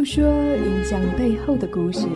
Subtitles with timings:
[0.00, 2.08] 诉说影像背后的故事，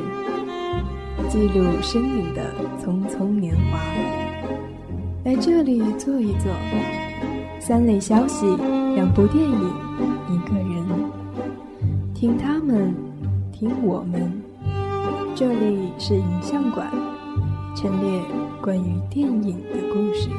[1.28, 2.50] 记录生命的
[2.82, 3.78] 匆匆年华。
[5.22, 6.50] 来这里坐一坐，
[7.60, 8.46] 三类消息，
[8.94, 9.70] 两部电影，
[10.30, 10.86] 一个人，
[12.14, 12.94] 听他们，
[13.52, 14.32] 听我们。
[15.34, 16.90] 这里是影像馆，
[17.76, 18.22] 陈列
[18.62, 20.30] 关于电影的故事。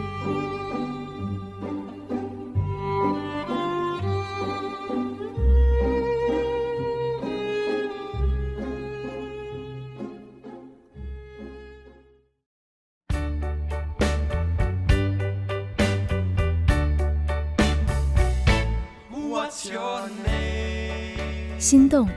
[21.66, 22.08] 心动，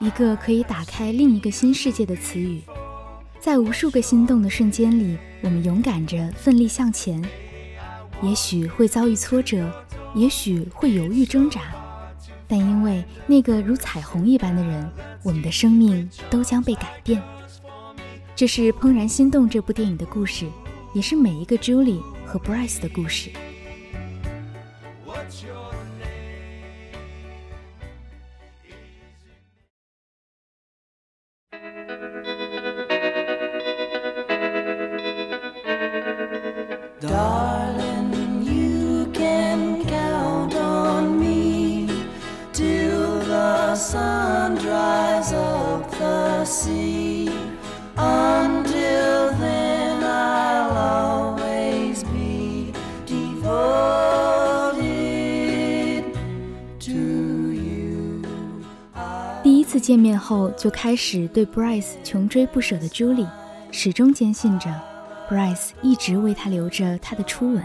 [0.00, 2.60] 一个可以打开另一个新世界的词语。
[3.38, 7.24] 在无数个心动的瞬间里，我们勇敢着奋力向前，
[8.20, 9.72] 也许会遭遇挫折，
[10.12, 11.60] 也许会犹豫挣扎，
[12.48, 14.90] 但因为那个如彩虹一般的人，
[15.22, 17.22] 我们的生命都将被改变。
[18.34, 20.46] 这是《怦然心动》这部电影的故事，
[20.92, 23.30] 也是每一个 Julie 和 Bryce 的故事。
[59.84, 63.28] 见面后就开始对 Bryce 穷追不舍的 Julie，
[63.70, 64.74] 始终坚信着
[65.28, 67.62] Bryce 一直为她留着他的初吻，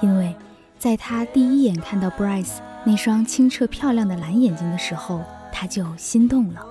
[0.00, 0.34] 因为
[0.76, 6.66] 在他第一眼看到 Bryce 那双清澈漂亮的蓝眼睛的时候，他就心动了。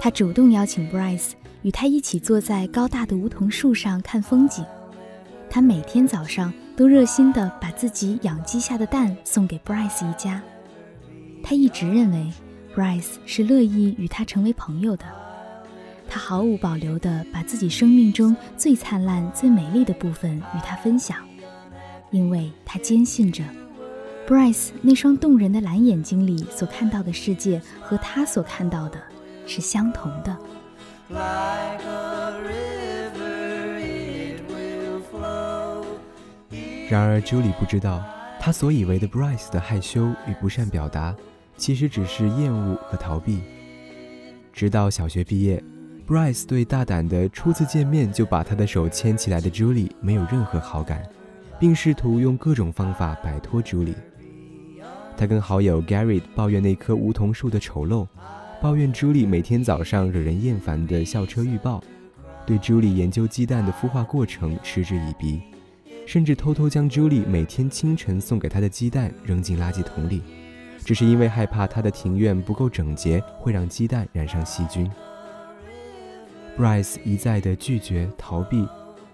[0.00, 4.64] 他主动邀请 Bryce 与他一起坐在高大的梧桐树上看风景。
[5.48, 10.42] 他每天早上都热心地把自己养鸡下的蛋送给 Bryce 一家。
[11.40, 12.32] 他一直认为
[12.78, 15.04] Bryce 是乐意与他成为朋友的。
[16.08, 21.16] 他毫无保留地把自己生命中最灿烂、最美丽的部分与他分享，
[22.12, 23.42] 因为他坚信着
[24.28, 29.02] Bryce 那双动人的蓝眼睛里所看到的世界和他所看到的。
[29.44, 30.36] 是相同的。
[36.88, 38.04] 然而，Julie 不知道，
[38.38, 41.16] 她所以为的 Bryce 的害羞与不善表达，
[41.58, 43.40] 其实只是厌恶和逃避。
[44.50, 45.62] 直到小学毕业
[46.06, 51.02] ，Bryce 对大胆的初次见面就把他的手牵起来的 Julie 没有任何好感，
[51.60, 53.94] 并试图用各种方法摆脱 Julie。
[55.16, 58.06] 他跟好友 Gary 抱怨那棵梧桐树的丑陋。
[58.60, 61.80] 抱怨朱莉每天早上惹人厌烦的校车预报，
[62.44, 65.40] 对朱莉研究鸡蛋的孵化过程嗤之以鼻，
[66.04, 70.22] 甚至偷偷将朱莉每天清晨送给他的鸡蛋扔进垃圾桶里，
[70.88, 74.90] 只是因为害怕他的庭院不够整洁会让鸡蛋染上细菌。
[76.56, 78.66] Bryce 一再的拒绝逃避，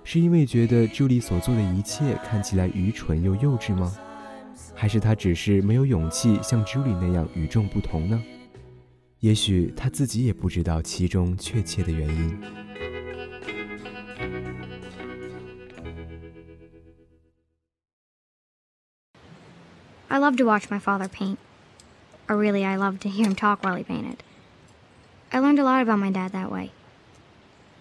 [0.04, 3.92] 是因为觉得朱莉所做的一切看起来愚蠢又幼稚吗？
[4.72, 8.22] 还是他只是没有勇气像朱莉那样与众不同呢？
[9.18, 12.40] 也许他自己也不知道其中确切的原因。
[20.06, 21.38] I love to watch my father paint.
[22.28, 24.22] Or really, I loved to hear him talk while he painted.
[25.32, 26.72] I learned a lot about my dad that way.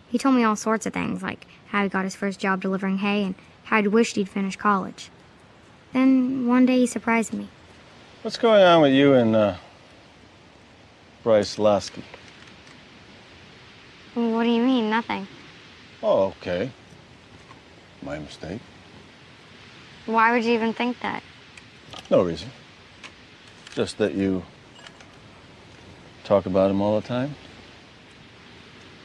[0.09, 2.97] He told me all sorts of things, like how he got his first job delivering
[2.99, 5.09] hay and how he'd wished he'd finished college.
[5.93, 7.47] Then one day he surprised me.
[8.21, 9.55] What's going on with you and uh,
[11.23, 12.03] Bryce Lasky.
[14.13, 15.27] What do you mean, nothing?
[16.01, 16.69] Oh, okay.
[18.01, 18.61] My mistake.
[20.05, 21.23] Why would you even think that?
[22.11, 22.49] No reason.
[23.73, 24.43] Just that you
[26.23, 27.33] talk about him all the time?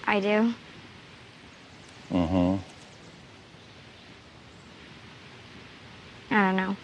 [0.07, 0.53] I do.
[2.13, 2.57] Mm-hmm.
[6.31, 6.77] I don't know.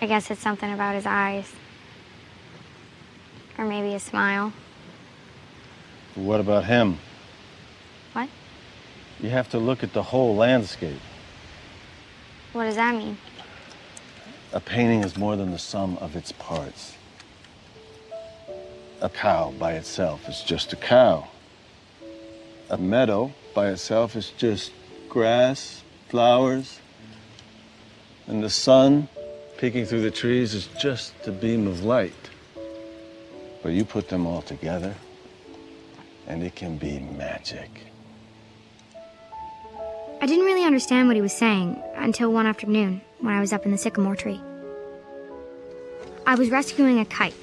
[0.00, 1.52] I guess it's something about his eyes.
[3.58, 4.54] Or maybe a smile.
[6.14, 6.98] What about him?
[8.14, 8.30] What?
[9.20, 11.00] You have to look at the whole landscape.
[12.54, 13.18] What does that mean?
[14.56, 16.94] A painting is more than the sum of its parts.
[19.02, 21.28] A cow by itself is just a cow.
[22.70, 24.72] A meadow by itself is just
[25.10, 26.80] grass, flowers.
[28.26, 29.08] And the sun
[29.58, 32.30] peeking through the trees is just a beam of light.
[33.62, 34.94] But you put them all together,
[36.26, 37.88] and it can be magic.
[40.26, 43.64] I didn't really understand what he was saying until one afternoon when I was up
[43.64, 44.40] in the sycamore tree.
[46.26, 47.36] I was rescuing a kite.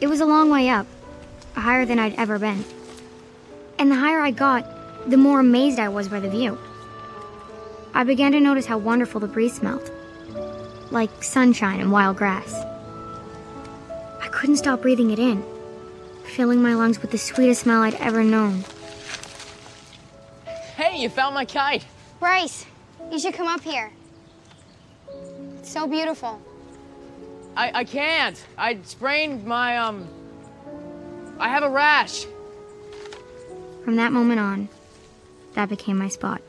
[0.00, 0.86] It was a long way up,
[1.52, 2.64] higher than I'd ever been.
[3.78, 6.56] And the higher I got, the more amazed I was by the view.
[7.92, 9.90] I began to notice how wonderful the breeze smelled
[10.90, 12.54] like sunshine and wild grass.
[14.22, 15.44] I couldn't stop breathing it in,
[16.24, 18.64] filling my lungs with the sweetest smell I'd ever known.
[20.94, 21.84] Hey, you found my kite.
[22.20, 22.64] Bryce,
[23.10, 23.90] you should come up here.
[25.58, 26.40] It's so beautiful.
[27.56, 28.40] I, I can't.
[28.56, 30.06] I sprained my, um.
[31.40, 32.26] I have a rash.
[33.82, 34.68] From that moment on,
[35.54, 36.40] that became my spot.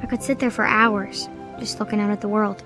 [0.00, 1.28] I could sit there for hours,
[1.58, 2.62] just looking out at the world.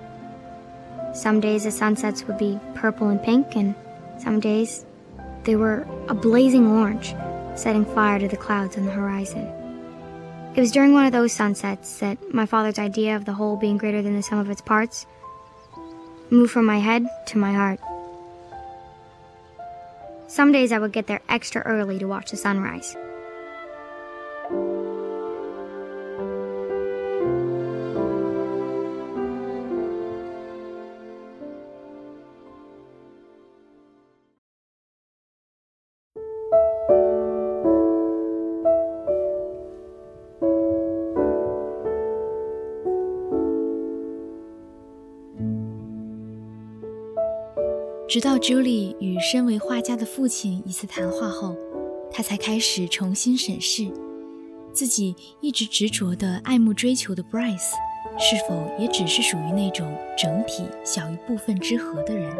[1.15, 3.73] Some days the sunsets would be purple and pink, and
[4.19, 4.85] some days
[5.43, 7.15] they were a blazing orange,
[7.55, 9.51] setting fire to the clouds on the horizon.
[10.53, 13.77] It was during one of those sunsets that my father's idea of the whole being
[13.77, 15.05] greater than the sum of its parts
[16.29, 17.79] moved from my head to my heart.
[20.27, 22.95] Some days I would get there extra early to watch the sunrise.
[48.11, 51.55] 直到 Julie 与身为画家的父亲一次谈话后，
[52.11, 53.89] 他才开始重新审视
[54.73, 57.71] 自己一直执着的爱慕追求的 Bryce，
[58.19, 62.35] 是否也只是属于那种整体小于部分之和的人。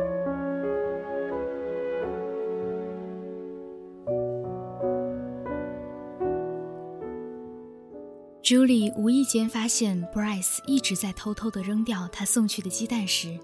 [8.44, 13.40] Julie 无意间发现 Bryce 一直在偷偷地扔掉他送去的鸡蛋时，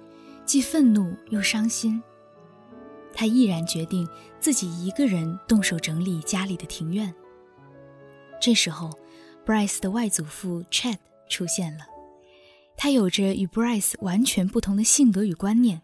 [0.46, 2.04] 既愤怒又伤心。
[3.20, 4.08] 他毅然决定
[4.40, 7.12] 自己一个人动手整理家里的庭院。
[8.40, 8.92] 这时候
[9.44, 11.86] ，Bryce 的外祖父 Chad 出现了。
[12.78, 15.82] 他有着与 Bryce 完全不同的性格与观念，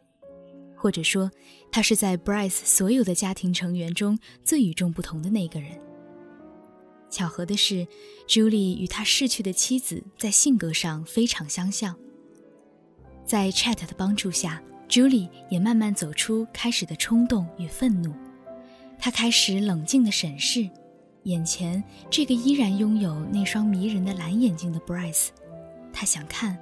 [0.76, 1.32] 或者说，
[1.72, 5.82] 他是在 Bryce 所有的家庭成员中最与众不同的那个人。
[7.10, 7.88] 巧合的是
[8.28, 11.98] ，Julie 与他逝去的妻子在性格上非常相像。
[13.26, 14.62] 在 Chad 的帮助下。
[14.94, 18.14] Julie 也慢慢走出开始的冲动与愤怒，
[19.00, 20.70] 她开始冷静地审视
[21.24, 25.30] 眼前这个依然拥有那双迷人的蓝眼睛的 Bryce。
[25.92, 26.60] 她想看，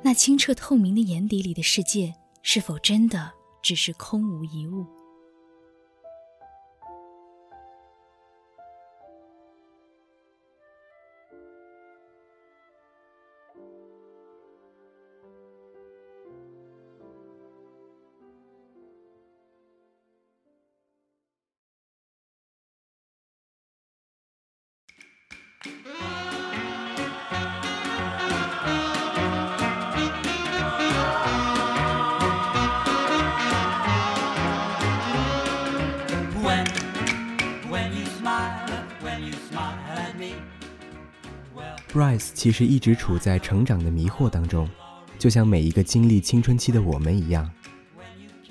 [0.00, 3.30] 那清澈透明的眼底里的世界是否真的
[3.60, 4.86] 只是空无一物。
[41.96, 44.68] Bryce 其实一直处在成长的迷惑当中，
[45.18, 47.50] 就像每一个经历青春期的我们一样。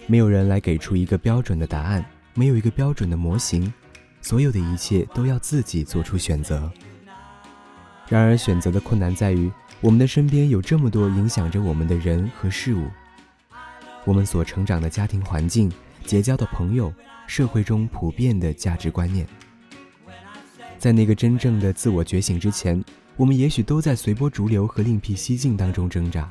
[0.08, 3.72] 没有人来给出一个标准的答案，没有一个标准的模型，
[4.20, 6.72] 所有的一切都要自己做出选择。
[8.10, 12.90] 然而，选择的困难在于，我们的身边有这么多影响着我们的人和事物，
[14.06, 15.72] 我们所成长的家庭环境、
[16.04, 16.92] 结交的朋友、
[17.28, 19.28] 社会中普遍的价值观念。
[20.80, 22.84] 在那个真正的自我觉醒之前。
[23.18, 26.30] 我们也许都在随波逐流和另辟蹊径当中挣扎。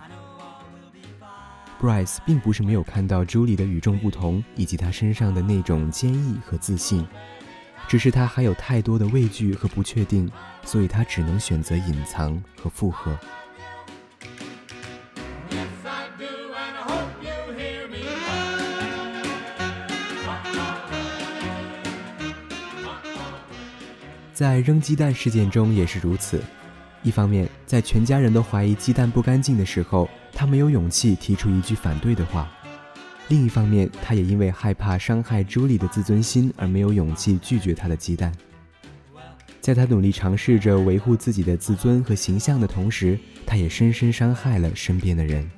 [1.80, 7.06] Bryce 并不是没有看到 Julie 的与众不同，以及她身上的那种坚毅和自信，
[7.88, 10.30] 只是他还有太多的畏惧和不确定，
[10.62, 13.18] 所以他只能选择隐藏和附和。
[24.32, 26.42] 在扔鸡蛋事件中也是如此。
[27.04, 32.48] 一方面，在全家人都怀疑鸡蛋不干净的时候，他没有勇气提出一句反对的话；
[33.28, 38.32] 另一方面，他也因为害怕伤害朱莉的自尊心而没有勇气拒绝她的鸡蛋。
[39.60, 45.50] 在他努力尝试着维护自己的自尊和形象的同时，他也深深伤害了身边的人。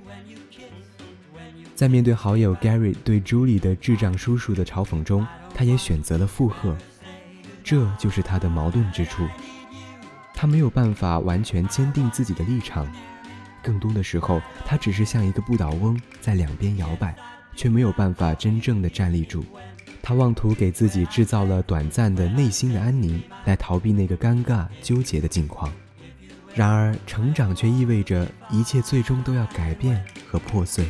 [1.76, 6.76] 在面对好友 Gary 对朱莉的智障叔叔的嘲讽中，他也选择了附和。
[7.62, 9.26] 这就是他的矛盾之处。
[10.36, 12.86] 他没有办法完全坚定自己的立场，
[13.62, 17.16] 更多的时候，他只是像一个不倒翁，在两边摇摆，
[17.56, 19.42] 却没有办法真正的站立住。
[20.02, 25.72] 他妄图给自己制造了短暂的内心的安宁，来逃避那个尴尬纠结的境况。
[26.54, 30.86] 然而，成长却意味着一切最终都要改变和破碎。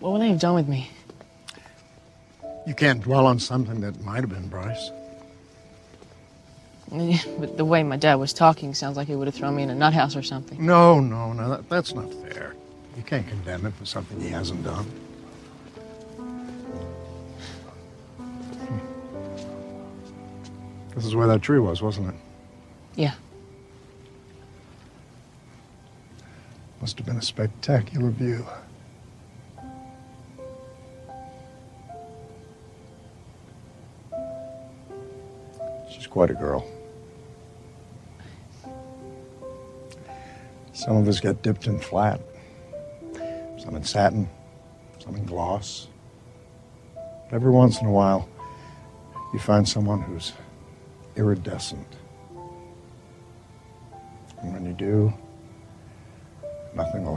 [0.00, 0.90] What would they have done with me?
[2.66, 4.90] You can't dwell on something that might have been Bryce.
[6.90, 9.70] But the way my dad was talking sounds like he would have thrown me in
[9.70, 10.64] a nut house or something.
[10.64, 12.54] No, no, no, that, that's not fair.
[12.96, 14.84] You can't condemn him for something he hasn't done.
[18.66, 18.78] Hmm.
[20.94, 22.14] This is where that tree was, wasn't it?
[22.96, 23.14] Yeah.
[26.80, 28.44] Must have been a spectacular view.
[36.10, 36.66] Quite a girl.
[40.72, 42.20] Some of us get dipped in flat,
[43.58, 44.28] some in satin,
[44.98, 45.86] some in gloss.
[46.94, 48.28] But every once in a while,
[49.32, 50.32] you find someone who's
[51.16, 51.86] iridescent.
[54.42, 55.12] And when you do,
[56.74, 57.16] nothing will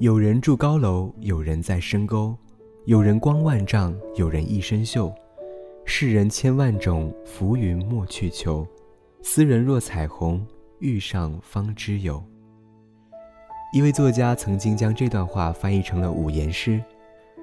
[0.00, 2.32] 有人住高楼，有人在深沟；
[2.84, 5.12] 有人光万丈，有人一身锈。
[5.84, 8.64] 世人千万种，浮云莫去求。
[9.22, 10.46] 斯人若彩虹，
[10.78, 12.22] 遇上方知有。
[13.72, 16.80] 一位作家曾经将这段话翻译成了五言诗。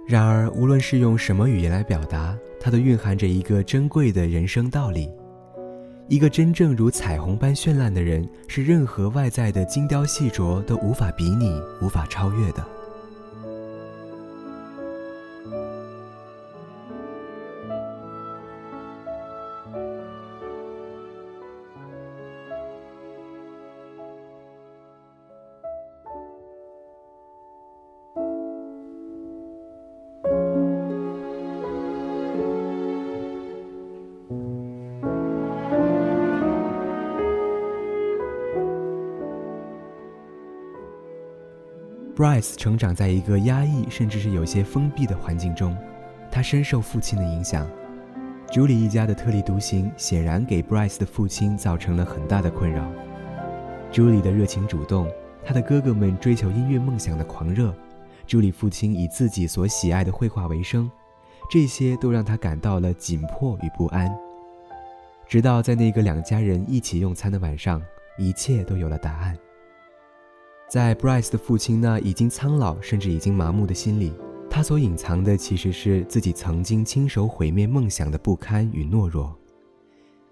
[0.08, 5.12] 然而，无论是用什么语言来表达，它都蕴含着一个珍贵的人生道理。
[6.08, 12.75] 一个真正如彩虹般绚烂的人，是任何外在的精雕细琢都无法比拟、无法超越的。
[42.25, 45.77] Bryce 成长在一个压抑甚至是有些封闭的环境中，
[46.32, 47.70] 他深受父亲的影响。
[48.51, 52.91] 朱莉一家的特立独行显然给 Bryce 的父亲造成了很大的困扰。
[53.91, 55.08] 朱莉的热情主动，
[55.46, 57.72] 他的哥哥们追求音乐梦想的狂热，
[58.25, 60.89] 朱莉父亲以自己所喜爱的绘画为生，
[61.51, 64.12] 这些都让他感到了紧迫与不安。
[65.27, 67.79] 直到在那个两家人一起用餐的晚上，
[68.17, 69.38] 一切都有了答案。
[70.67, 74.12] 在 Bryce 的父亲那已经苍老甚至已经麻木的心里，
[74.50, 79.34] 他所隐藏的其实是自己曾经亲手毁灭梦想的不堪与懦弱。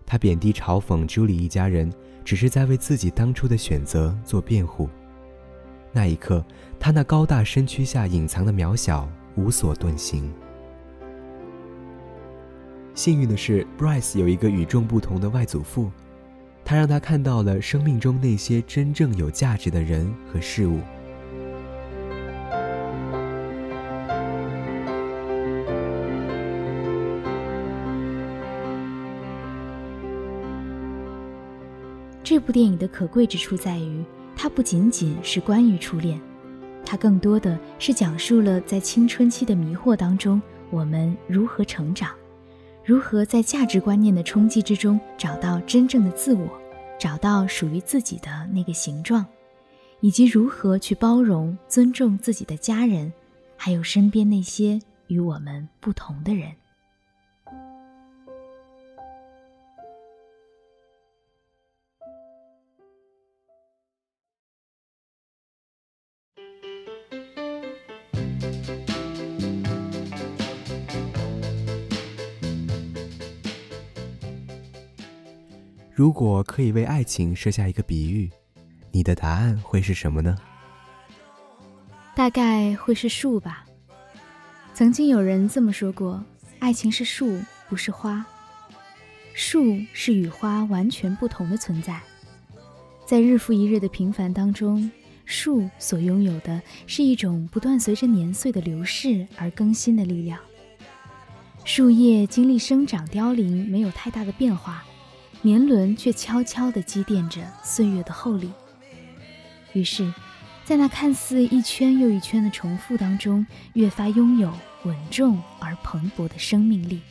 [0.05, 1.91] 他贬低嘲讽朱莉一家人，
[2.25, 4.89] 只是在为自己当初的选择做辩护。
[5.91, 6.43] 那一刻，
[6.79, 10.33] 他那高大身躯下隐藏的渺小无所遁形。
[12.95, 15.91] 幸运的是，Bryce 有一个与众不同的外祖父。
[16.65, 20.79] 他让他看到了生命中那些真正有价值的人和事物。
[32.23, 34.03] 这部电影的可贵之处在于，
[34.35, 36.19] 它不仅仅是关于初恋，
[36.85, 40.41] 它更多的是讲述了在青春期的迷惑当中，
[40.71, 42.09] 我们如何成长。
[42.85, 46.49] 如何在价值观念的冲击之中找到真正的自我，
[46.99, 49.25] 找到属于自己的那个形状，
[50.01, 53.13] 以及如何去包容、尊重自己的家人，
[53.55, 56.51] 还有身边那些与我们不同的人。
[75.95, 78.27] 如果可以为爱情设下一个比喻，
[78.91, 80.35] 你的答案会是什么呢？
[82.15, 83.63] 大概会是树吧。
[84.73, 86.23] 曾经有人这么说过：
[86.57, 88.25] 爱情是树，不是花。
[89.35, 92.01] 树是与花完全不同的存在，
[93.05, 94.91] 在日复一日的平凡当中，
[95.25, 100.39] 树所拥有的是一种不断随着年岁的流逝而更新的力量。
[101.65, 104.83] 树叶经历生长凋零，没有太大的变化，
[105.43, 108.51] 年轮却悄悄地积淀着岁月的厚礼。
[109.73, 110.11] 于是，
[110.63, 117.01] 在那看似一圈又一圈的重复当中，越发拥有稳重而蓬勃的生命力。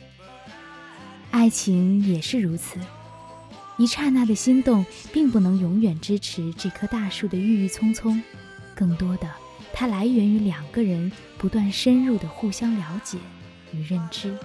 [1.29, 2.79] 爱情也是如此，
[3.77, 8.21] 一刹那的心动，并不能永远支持这棵大树的郁郁葱葱，
[8.73, 9.29] 更多的，
[9.71, 13.19] 它来源于两个人不断深入的互相了解
[13.71, 14.35] 与认知。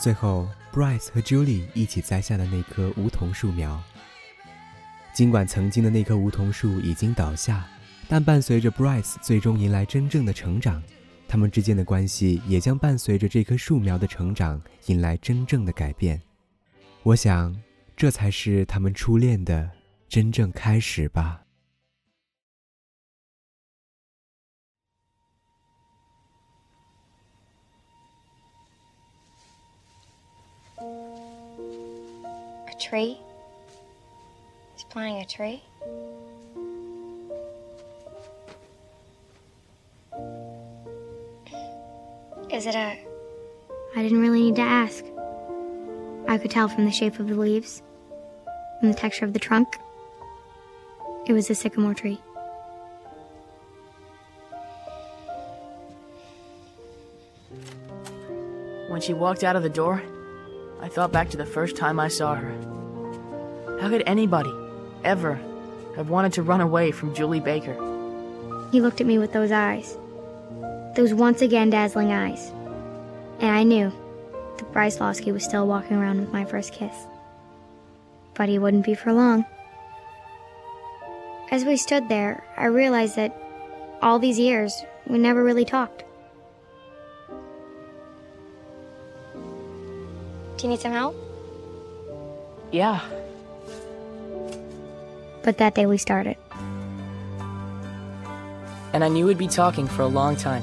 [0.00, 3.78] 最后，Bryce 和 Julie 一起栽下的那棵梧桐树苗。
[5.12, 7.66] 尽管曾经的那棵梧桐树已经倒下，
[8.08, 10.82] 但伴随着 Bryce 最终迎来真正的成长，
[11.28, 16.18] 他们之间的关系也将伴随着这棵树苗的成长迎来真正的改变。
[17.02, 17.54] 我想，
[17.94, 19.70] 这才是他们初恋的
[20.08, 21.42] 真正开始吧。
[32.80, 33.20] A tree?
[34.88, 35.62] planting a tree?
[42.50, 42.98] Is it a.
[43.94, 45.04] I didn't really need to ask.
[46.26, 47.82] I could tell from the shape of the leaves,
[48.80, 49.68] and the texture of the trunk.
[51.26, 52.18] It was a sycamore tree.
[58.88, 60.02] When she walked out of the door,
[60.80, 63.78] I thought back to the first time I saw her.
[63.80, 64.52] How could anybody,
[65.04, 65.40] ever
[65.96, 67.74] have wanted to run away from Julie Baker.
[68.72, 69.96] He looked at me with those eyes,
[70.94, 72.50] those once again dazzling eyes,
[73.40, 73.92] and I knew
[74.56, 76.94] that Bryce Losky was still walking around with my first kiss.
[78.34, 79.44] But he wouldn't be for long.
[81.50, 83.36] As we stood there, I realized that
[84.00, 86.04] all these years we never really talked.
[90.60, 91.16] Do you need some help?
[92.70, 93.00] Yeah,
[95.42, 96.36] but that day we started.
[98.92, 100.62] And I knew we'd be talking for a long time.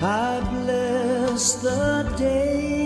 [0.00, 2.77] I bless the day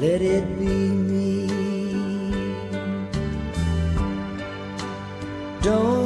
[0.00, 1.46] Let it be me.
[5.60, 5.99] Don't